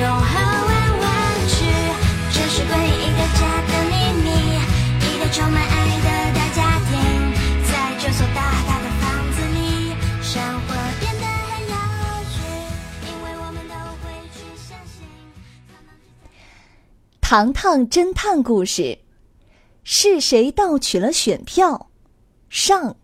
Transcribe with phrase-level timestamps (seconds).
[0.00, 1.08] 游泳和玩玩
[1.46, 1.54] 具，
[2.32, 3.92] 这是关于一个家的秘
[4.24, 4.28] 密，
[5.04, 6.96] 一个充满爱的大家庭，
[7.70, 10.68] 在这所大大的房子里，生活
[11.00, 11.76] 变得很有
[12.30, 12.40] 趣，
[13.04, 15.04] 因为我们都会去相信。
[17.20, 18.98] 糖糖侦探故事。
[19.82, 21.90] 是谁盗取了选票？
[22.48, 22.96] 上，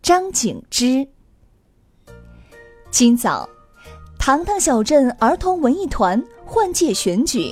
[0.00, 1.08] 张景之。
[2.90, 3.48] 今早，
[4.26, 7.48] 糖糖小镇儿童文艺团换届选举，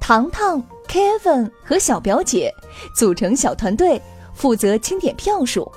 [0.00, 2.50] 糖糖、Kevin 和小表姐
[2.96, 4.00] 组成小团队，
[4.32, 5.70] 负责清点票数。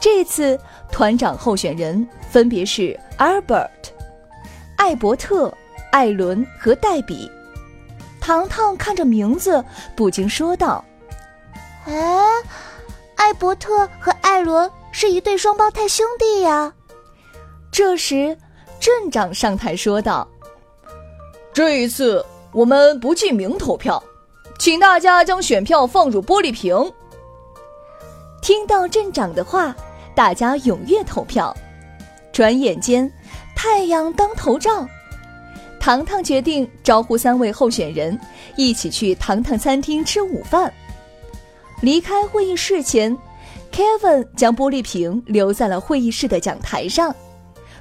[0.00, 0.58] 这次
[0.90, 3.70] 团长候选人分别是 Albert、
[4.76, 5.56] 艾伯特、
[5.92, 7.30] 艾伦和黛比。
[8.20, 9.64] 糖糖看着名字，
[9.94, 10.84] 不禁说道。
[11.86, 11.94] 哎，
[13.14, 16.74] 艾伯特和艾伦是一对双胞胎兄弟呀。
[17.70, 18.36] 这时，
[18.80, 20.26] 镇长上台说道
[21.52, 24.02] ：“这一次我们不记名投票，
[24.58, 26.74] 请大家将选票放入玻璃瓶。”
[28.40, 29.76] 听到镇长的话，
[30.14, 31.54] 大家踊跃投票。
[32.32, 33.12] 转眼间，
[33.54, 34.88] 太阳当头照。
[35.78, 38.18] 糖糖决定招呼三位候选人
[38.56, 40.72] 一起去糖糖餐厅吃午饭。
[41.82, 43.16] 离开会议室前
[43.72, 47.14] ，Kevin 将玻璃瓶留在了会议室的讲台上，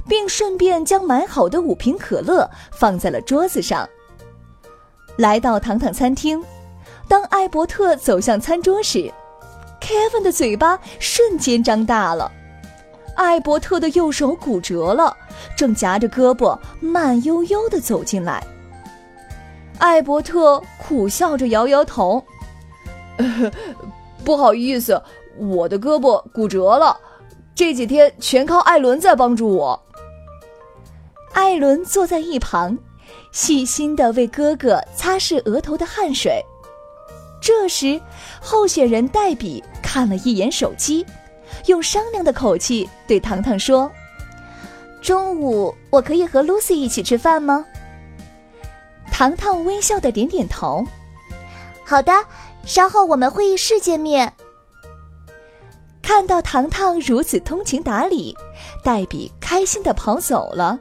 [0.09, 3.87] 并顺便将买好的五瓶可乐放在了桌子上。
[5.17, 6.43] 来到糖糖餐厅，
[7.07, 9.11] 当艾伯特走向餐桌时
[9.79, 12.31] ，Kevin 的嘴巴瞬间张大了。
[13.15, 15.15] 艾伯特的右手骨折了，
[15.55, 18.41] 正夹着胳膊慢悠悠地走进来。
[19.77, 22.23] 艾伯特苦笑着摇摇头。
[24.23, 25.01] 不好意思，
[25.37, 26.97] 我的胳膊骨折了，
[27.53, 29.81] 这几天全靠艾伦在帮助我。
[31.39, 32.77] 艾伦坐在一旁，
[33.31, 36.43] 细心的为哥哥擦拭额头的汗水。
[37.39, 37.99] 这时，
[38.41, 41.05] 候选人黛比看了一眼手机，
[41.67, 43.89] 用商量的口气对糖糖说
[45.01, 47.65] ：“中午我可以和 Lucy 一起吃饭吗？”
[49.09, 50.85] 糖糖微笑的点点头
[51.87, 52.11] ：“好的。”
[52.67, 54.33] 稍后我们会议室见面。
[56.01, 58.35] 看到糖糖如此通情达理，
[58.83, 60.77] 黛比开心的跑走了。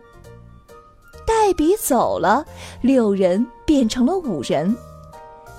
[1.28, 2.42] 黛比走了，
[2.80, 4.74] 六人变成了五人。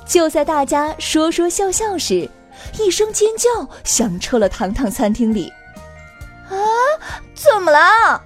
[0.03, 2.27] 就在大家说说笑笑时，
[2.79, 5.47] 一声尖叫响彻了糖糖餐厅里。
[6.49, 6.57] 啊，
[7.35, 8.19] 怎么了？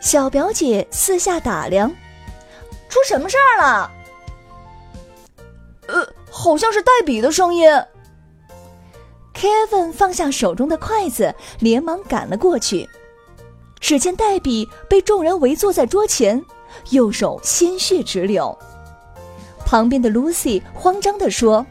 [0.00, 1.90] 小表姐四下打量，
[2.88, 3.90] 出什么事儿了？
[5.88, 6.08] 呃。
[6.30, 7.68] 好像是黛比的声音。
[9.34, 12.88] Kevin 放下手中的筷子，连忙赶了过去。
[13.80, 16.42] 只见黛比被众人围坐在桌前，
[16.90, 18.56] 右手鲜血直流。
[19.64, 21.64] 旁边的 Lucy 慌张地说：“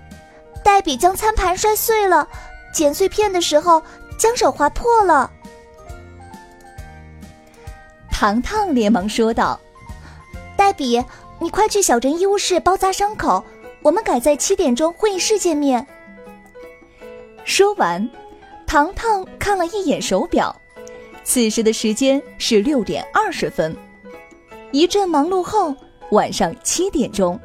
[0.63, 2.27] 黛比将餐盘摔碎了，
[2.73, 3.81] 捡碎片的时候
[4.17, 5.31] 将手划破了。”
[8.11, 9.59] 糖糖连忙说道
[10.57, 11.03] ：“黛比，
[11.39, 13.43] 你快去小镇医务室包扎伤口。”
[13.83, 15.85] 我们改在七点钟会议室见面。
[17.45, 18.09] 说完，
[18.65, 20.53] 糖糖看了一眼手表，
[21.27, 23.75] 此时的时间是六点二十分。
[24.71, 25.75] 一阵忙碌后，
[26.11, 27.37] 晚上七点钟，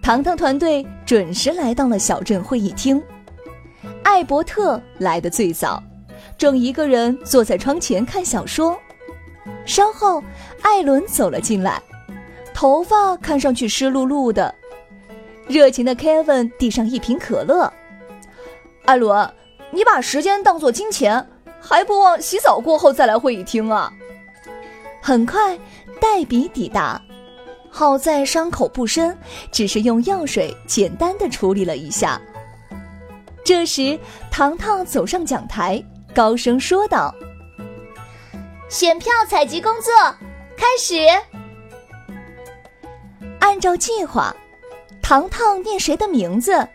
[0.00, 3.02] 糖糖团队准时来到了小镇会议厅。
[4.04, 5.82] 艾伯特来的最早，
[6.38, 8.78] 正一个人坐在窗前看小说。
[9.66, 10.22] 稍后，
[10.62, 11.82] 艾伦走了进来，
[12.54, 14.54] 头发看上去湿漉漉的。
[15.48, 17.72] 热情的 Kevin 递上一瓶可乐。
[18.84, 19.28] 艾伦，
[19.72, 21.26] 你把时间当作金钱，
[21.70, 23.92] 还不忘洗澡过后再来会议厅啊？
[25.00, 25.56] 很快，
[26.00, 27.00] 黛比抵达。
[27.70, 29.16] 好在伤口不深，
[29.52, 32.20] 只是用药水简单的处理了一下。
[33.44, 33.96] 这时，
[34.32, 35.80] 糖糖走上讲台，
[36.12, 37.14] 高声说道
[38.68, 39.92] ：“选票采集工作
[40.56, 40.96] 开始。”
[43.38, 44.34] 按照计划。
[45.00, 46.66] 糖糖念谁的名字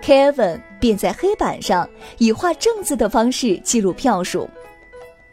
[0.00, 1.88] ，Kevin 便在黑板上
[2.18, 4.48] 以画正字的方式记录票数。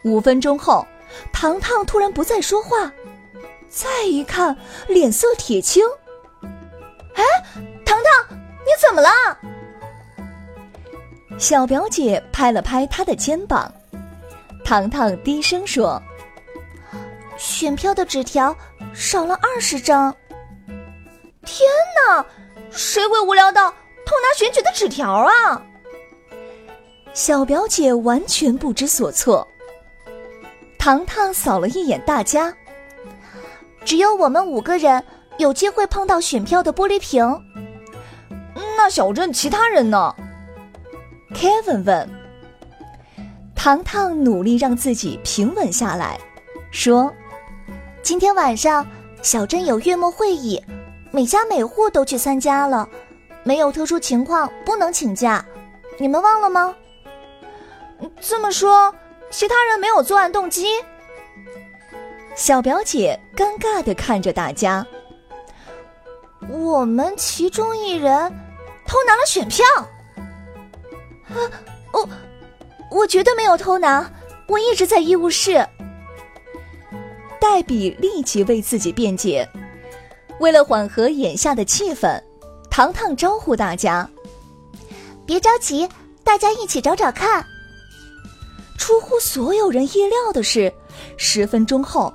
[0.04, 0.86] 五分钟后，
[1.34, 2.92] 糖糖突然不再说话，
[3.68, 4.56] 再一看，
[4.88, 5.84] 脸色铁青。
[7.16, 7.24] 哎，
[7.84, 9.10] 糖糖，你怎么了？
[11.40, 13.72] 小表姐拍了拍她的肩膀，
[14.64, 16.02] 糖糖低声说
[17.38, 18.56] ：“选票的纸条
[18.94, 20.16] 少了二十张。
[21.44, 22.26] 天哪，
[22.70, 23.74] 谁会无聊到
[24.08, 25.62] 偷拿选举的纸条啊？”
[27.14, 29.46] 小表姐完全不知所措。
[30.80, 32.56] 糖糖扫了一眼大家，
[33.84, 35.04] 只有我们五个人
[35.38, 37.28] 有机会碰到选票的玻璃瓶。
[38.78, 40.16] 那小镇其他人呢
[41.34, 42.10] ？Kevin 问。
[43.54, 46.18] 糖糖努力让自己平稳下来，
[46.72, 47.12] 说
[48.02, 48.88] ：“今天晚上
[49.22, 50.64] 小镇有月末会议，
[51.12, 52.88] 每家每户都去参加了，
[53.48, 55.44] 没有特殊情况不能请假，
[55.98, 56.76] 你们忘了吗？”
[58.20, 58.94] 这么说，
[59.30, 60.68] 其他人没有作案动机。
[62.36, 64.86] 小表姐尴尬的看着大家。
[66.50, 68.30] 我们其中一人
[68.86, 69.66] 偷拿了选票。
[71.30, 71.40] 啊，
[71.94, 72.10] 我
[72.92, 74.12] 我绝对没有偷拿，
[74.50, 75.66] 我一直在医务室。
[77.40, 79.48] 黛比立即为自己辩解。
[80.42, 82.22] 为了缓和眼下的气氛，
[82.78, 84.08] 糖糖招呼大家
[85.26, 85.90] ：“别着急，
[86.24, 87.44] 大家一起找找看。”
[88.78, 90.72] 出乎所有人意料的是，
[91.18, 92.14] 十分钟后，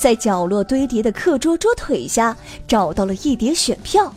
[0.00, 2.36] 在角落堆叠的课桌桌腿下
[2.68, 4.14] 找到了一叠选票。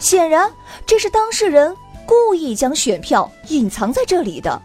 [0.00, 0.52] 显然，
[0.84, 1.72] 这是当事人
[2.04, 4.60] 故意将选票隐藏在这里的。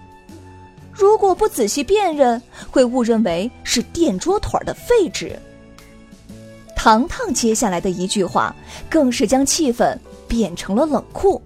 [0.92, 2.42] 如果不仔细辨认，
[2.72, 5.40] 会误认为是垫桌腿的废纸。
[6.76, 8.56] 糖糖接下来的一句话，
[8.90, 9.96] 更是将气氛
[10.28, 11.42] 变成了冷酷。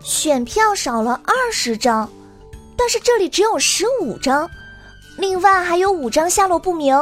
[0.00, 2.08] 选票少了二十张。
[2.76, 4.48] 但是这里只有十五张，
[5.16, 6.96] 另外还有五张下落不明。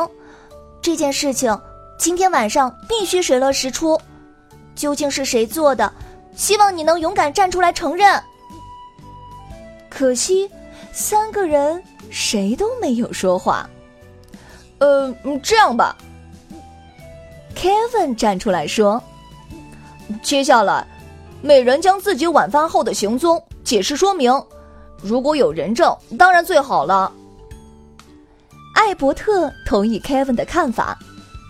[0.80, 1.60] 这件事情
[1.98, 4.00] 今天晚上必须水落石出，
[4.74, 5.92] 究竟是谁做的？
[6.34, 8.22] 希望你能勇敢站出来承认。
[9.90, 10.50] 可惜，
[10.92, 13.68] 三个人谁都没有说话。
[14.78, 15.96] 呃，这样吧
[17.54, 19.02] ，Kevin 站出来说
[20.22, 20.86] ：“接下来，
[21.42, 24.32] 每人将自己晚饭后的行踪解释说明。”
[25.02, 27.12] 如果有人证，当然最好了。
[28.74, 30.98] 艾伯特同意 Kevin 的看法，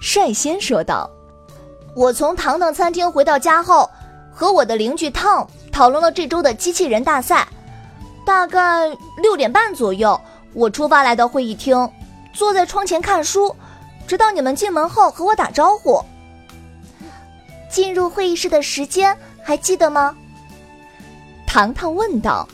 [0.01, 1.09] 率先说道
[1.95, 3.89] ：“我从糖糖餐厅回到家后，
[4.35, 7.47] 和我的邻居 Tom 讨论了这周的机器人大赛。
[8.25, 8.89] 大概
[9.23, 10.21] 六点半左右，
[10.53, 11.89] 我出发来到会议厅，
[12.33, 13.55] 坐在窗前看书，
[14.09, 16.03] 直到你们进门后和我打招呼。
[17.77, 19.15] 进入会议室的时间
[19.45, 20.17] 还记得吗？”
[21.47, 22.49] 糖糖问道。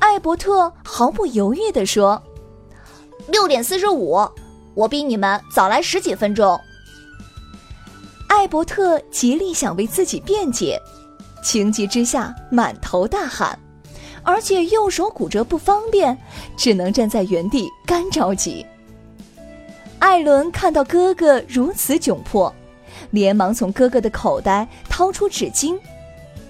[0.00, 2.22] 艾伯特毫不犹豫地说
[3.26, 4.20] ：“六点四十五，
[4.74, 6.60] 我比你们早来十几分钟。”
[8.28, 10.78] 艾伯特极力想为自己辩解，
[11.42, 13.58] 情急之下满头大汗，
[14.22, 16.18] 而且右手骨折不方便，
[16.54, 18.66] 只能站在原地干着急。
[20.00, 22.54] 艾伦看到哥哥如此窘迫，
[23.12, 25.78] 连忙从哥哥的口袋掏出纸巾。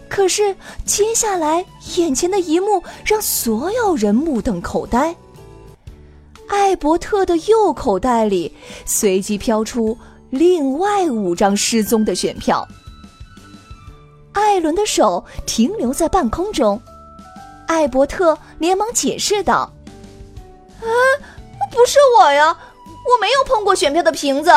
[0.09, 1.65] 可是，接下来
[1.97, 5.15] 眼前的一幕让所有人目瞪口呆。
[6.49, 8.55] 艾伯特的右口袋里
[8.85, 9.97] 随即飘出
[10.29, 12.67] 另外五张失踪的选票。
[14.33, 16.81] 艾伦的手停留在半空中，
[17.67, 19.73] 艾伯特连忙解释道
[20.81, 20.89] ：“啊，
[21.71, 22.49] 不是我呀，
[22.85, 24.51] 我没有碰过选票的瓶子。”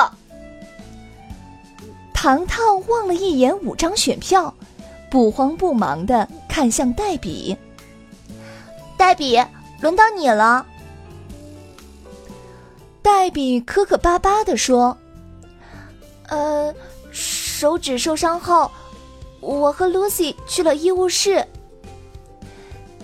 [2.25, 4.51] 糖糖望了一眼五张选票。
[5.11, 7.55] 不慌不忙的看向黛比，
[8.97, 9.39] 黛比，
[9.79, 10.65] 轮到你了。
[13.03, 14.97] 黛比磕磕巴巴的说
[16.27, 16.73] ：“呃，
[17.11, 18.71] 手指受伤后，
[19.39, 21.45] 我和 Lucy 去了医务室。”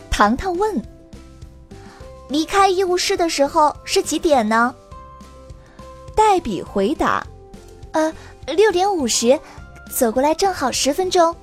[0.09, 0.83] 糖糖问
[2.27, 4.73] ：“离开医务室的时候是几点呢？”
[6.17, 7.23] 黛比回答
[7.93, 8.11] ：“呃，
[8.47, 9.39] 六点五十，
[9.91, 11.35] 走过来正好十分钟。”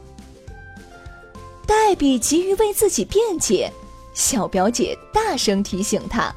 [1.67, 3.71] 黛比急于为自己辩解，
[4.15, 6.35] 小表姐大声提醒她：“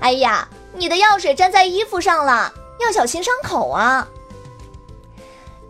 [0.00, 4.06] 哎呀，你的药水粘在衣服上了，要小心伤口啊！”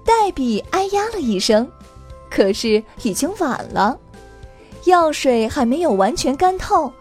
[0.04, 1.70] 黛比哎呀了一声，
[2.28, 3.98] 可是已经晚了，
[4.84, 6.92] 药水还没有完全干透，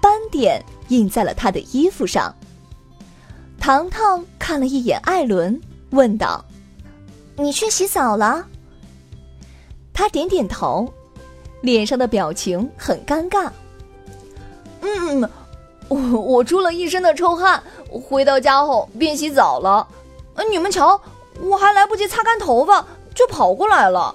[0.00, 2.34] 斑点印在了她的衣服上。
[3.60, 6.44] 糖糖看了一眼艾伦，问道
[7.36, 8.46] ：“你去洗澡了？”
[9.92, 10.92] 他点点头。
[11.62, 13.50] 脸上的表情很尴尬。
[14.80, 15.30] 嗯嗯，
[15.88, 17.62] 我我出了一身的臭汗，
[18.08, 19.86] 回到家后便洗澡了。
[20.48, 20.98] 你们瞧，
[21.38, 22.82] 我还来不及擦干头发，
[23.14, 24.14] 就跑过来了。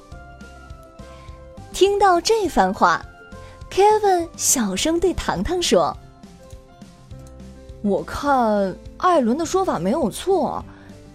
[1.72, 3.06] 听到这番话
[3.70, 5.96] ，Kevin 小声对糖糖说
[7.84, 10.66] ：“我看艾伦的说法没有错，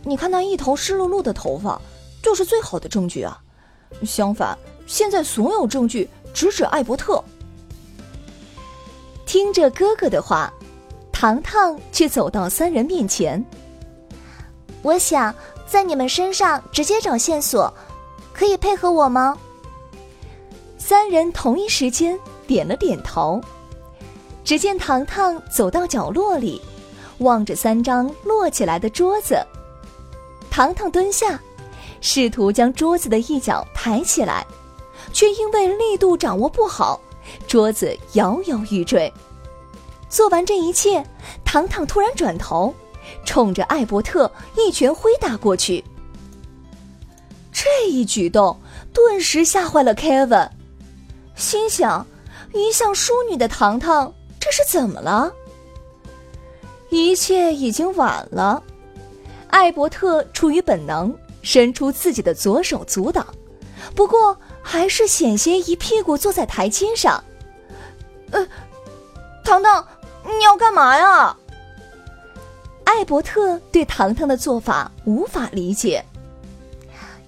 [0.02, 1.80] 你看那一头湿漉漉的头发，
[2.22, 3.40] 就是最好的证据啊。
[4.04, 7.22] 相反，现在所有证据直指艾伯特。”
[9.26, 10.52] 听着哥哥的话，
[11.12, 13.44] 糖糖却走到三人面前。
[14.82, 15.34] 我想
[15.66, 17.72] 在你们身上直接找线索，
[18.32, 19.38] 可以配合我吗？
[20.78, 23.40] 三人同一时间点了点头。
[24.42, 26.60] 只见糖糖走到角落里，
[27.18, 29.36] 望着三张摞起来的桌子。
[30.50, 31.40] 糖糖蹲下，
[32.00, 34.46] 试图将桌子的一角抬起来，
[35.12, 37.00] 却因为力度掌握不好。
[37.46, 39.12] 桌子摇摇欲坠。
[40.08, 41.04] 做完这一切，
[41.44, 42.74] 糖糖突然转头，
[43.24, 45.84] 冲着艾伯特一拳挥打过去。
[47.52, 48.58] 这一举动
[48.92, 50.48] 顿时吓坏了 Kevin，
[51.36, 52.04] 心想：
[52.52, 55.32] 一向淑女的糖糖这是怎么了？
[56.88, 58.60] 一切已经晚了。
[59.50, 63.26] 艾伯特出于本能，伸出自己的左手阻挡，
[63.94, 67.22] 不过还是险些一屁股坐在台阶上。
[68.30, 68.46] 呃，
[69.44, 69.86] 糖糖，
[70.24, 71.36] 你要干嘛呀？
[72.84, 76.04] 艾伯特对糖糖的做法无法理解。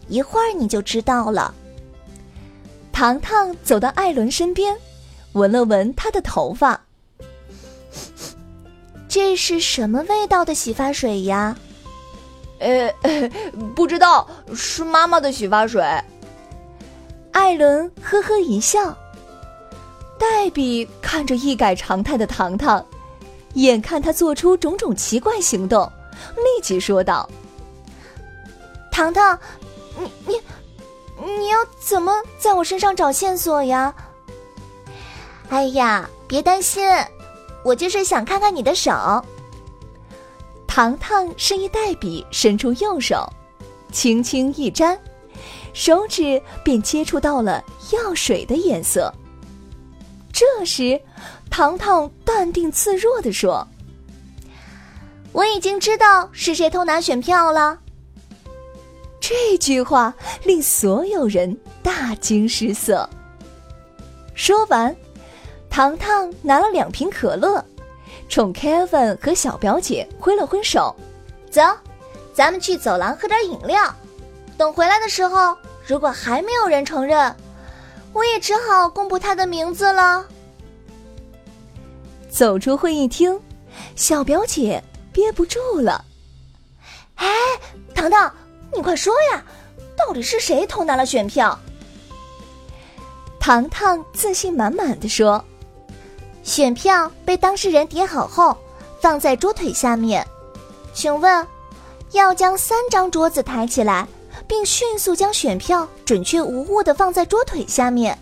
[0.08, 1.54] 一会儿你就知道了。
[2.92, 4.76] 糖糖走到艾伦身边，
[5.32, 6.80] 闻了闻他的头发。
[9.08, 11.56] 这是什么味道的洗发水呀？
[12.62, 13.30] 呃，
[13.74, 15.82] 不知道，是妈妈的洗发水。
[17.32, 18.96] 艾伦呵呵一笑。
[20.18, 22.84] 黛比看着一改常态的糖糖，
[23.54, 25.90] 眼看他做出种种奇怪行动，
[26.36, 27.28] 立即说道
[28.92, 29.36] ：“糖糖，
[29.98, 30.40] 你你
[31.38, 33.92] 你要怎么在我身上找线索呀？”
[35.50, 36.86] 哎呀，别担心，
[37.64, 38.92] 我就是想看看你的手。
[40.74, 43.30] 糖糖示意黛比伸出右手，
[43.92, 44.98] 轻轻一沾，
[45.74, 47.62] 手指便接触到了
[47.92, 49.12] 药水的颜色。
[50.32, 50.98] 这时，
[51.50, 53.68] 糖糖淡定自若地说
[55.32, 57.78] ：“我已经知道是谁偷拿选票了。”
[59.20, 63.06] 这句话令所有人大惊失色。
[64.34, 64.96] 说完，
[65.68, 67.62] 糖糖拿了两瓶可乐，
[68.32, 70.96] 冲 Kevin 和小表姐挥了挥手
[71.52, 71.60] ：“走，
[72.32, 73.94] 咱们去走廊喝点饮料。
[74.56, 75.54] 等回来的时候，
[75.86, 77.36] 如果还没有人承认。”
[78.14, 80.24] 我也只好公布他的名字了。
[82.30, 83.38] 走出会议厅，
[83.96, 86.02] 小表姐憋不住了
[87.16, 87.28] ：“哎，
[87.94, 88.34] 糖糖，
[88.74, 89.42] 你快说呀，
[89.96, 91.58] 到底是谁偷拿了选票？”
[93.40, 95.42] 糖糖自信满满的说
[96.42, 98.56] ：“选票被当事人叠好后，
[99.00, 100.26] 放在桌腿下面。
[100.92, 101.46] 请问，
[102.12, 104.06] 要将三张桌子抬起来？”
[104.48, 108.18] 并迅速将选票准确无误的放在桌腿下面，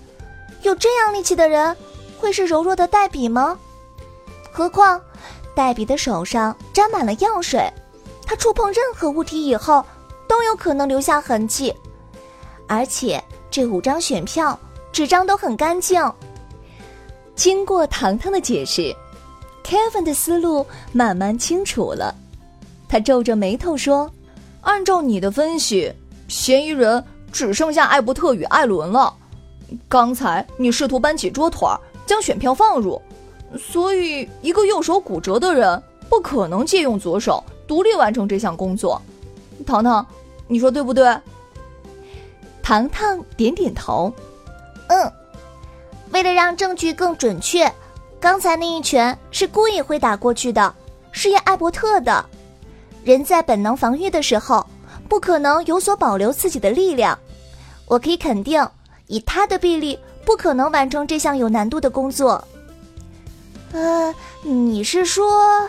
[0.63, 1.75] 有这样力气的人，
[2.19, 3.59] 会是柔弱的黛比吗？
[4.53, 5.01] 何况，
[5.55, 7.69] 黛比的手上沾满了药水，
[8.27, 9.85] 她触碰任何物体以后，
[10.29, 11.75] 都有可能留下痕迹。
[12.67, 14.59] 而且这五张选票
[14.93, 16.01] 纸张都很干净。
[17.41, 18.95] 经过糖糖的解释
[19.65, 22.15] ，Kevin 的思路慢慢清楚了。
[22.87, 24.11] 他皱着眉头说
[24.61, 25.91] ：“按照你的分析。”
[26.29, 29.15] 嫌疑人只剩下艾伯特与艾伦了。
[29.89, 31.67] 刚才你试图搬起桌腿
[32.05, 33.01] 将选票放入，
[33.59, 39.01] 所以一个右手骨折的人不可能借用左手独立完成这项工作。
[39.67, 40.07] 糖糖，
[40.47, 41.19] 你说对不对？
[42.63, 44.13] 糖糖点点头。
[44.89, 45.13] 嗯，
[46.11, 47.73] 为了让证据更准确，
[48.21, 50.75] 刚才那一拳是故意挥打过去的，
[51.13, 52.25] 是验艾伯特的。
[53.05, 54.67] 人在本能防御的时候。
[55.09, 57.19] 不可能有所保留自己的力量，
[57.87, 58.65] 我可以肯定，
[59.09, 62.45] 以他的臂力，不可能完成这项有难度的工作。
[63.73, 64.15] 呃，
[64.45, 65.69] 你是说？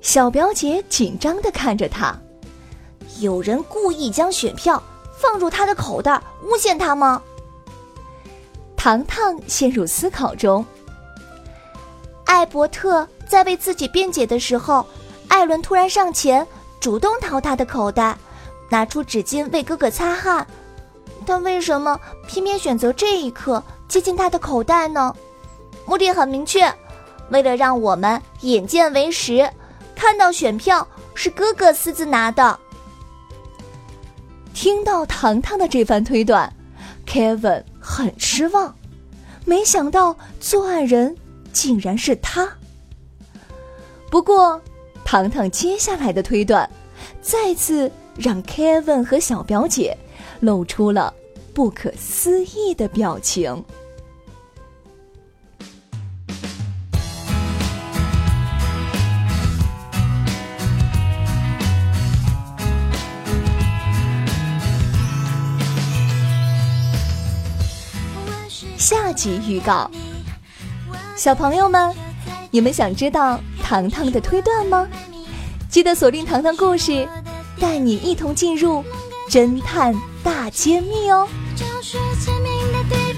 [0.00, 2.18] 小表姐紧张的看着他，
[3.20, 4.82] 有人故意将选票
[5.16, 7.22] 放入他的口袋，诬陷他吗？
[8.86, 10.64] 糖糖陷入思考中。
[12.24, 14.86] 艾伯特在为自己辩解的时候，
[15.26, 16.46] 艾伦突然上前。
[16.78, 18.16] 主动掏他的口袋，
[18.70, 20.46] 拿出纸巾为哥哥擦汗。
[21.24, 25.12] 但为什么偏偏选择这一刻接近他的口袋呢？
[25.84, 26.72] 目的很明确，
[27.30, 29.50] 为了让我们眼见为实，
[29.96, 32.56] 看到选票是哥哥私自拿的。
[34.54, 36.52] 听到糖糖的这番推断
[37.04, 38.74] ，Kevin 很失望，
[39.44, 41.16] 没想到作案人
[41.52, 42.52] 竟然是他。
[44.10, 44.60] 不过，
[45.04, 46.68] 糖糖接下来的推断，
[47.22, 49.96] 再次让 Kevin 和小表姐
[50.40, 51.14] 露出了
[51.54, 53.64] 不可思议的表情。
[69.16, 69.90] 级预告，
[71.16, 71.92] 小朋友们，
[72.50, 74.86] 你们想知道糖糖的推断吗？
[75.70, 77.08] 记得锁定糖糖故事，
[77.58, 78.84] 带你一同进入
[79.30, 81.26] 侦探大揭秘哦。
[81.56, 81.98] 就是
[82.72, 83.14] 的对